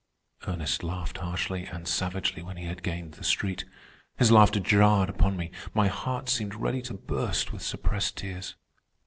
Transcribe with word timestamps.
Ernest 0.47 0.81
laughed 0.81 1.19
harshly 1.19 1.65
and 1.67 1.87
savagely 1.87 2.41
when 2.41 2.57
he 2.57 2.65
had 2.65 2.81
gained 2.81 3.13
the 3.13 3.23
street. 3.23 3.65
His 4.17 4.31
laughter 4.31 4.59
jarred 4.59 5.09
upon 5.09 5.37
me. 5.37 5.51
My 5.75 5.89
heart 5.89 6.27
seemed 6.27 6.55
ready 6.55 6.81
to 6.81 6.95
burst 6.95 7.53
with 7.53 7.61
suppressed 7.61 8.17
tears. 8.17 8.55